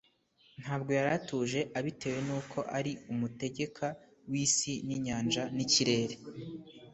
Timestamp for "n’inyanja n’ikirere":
4.87-6.15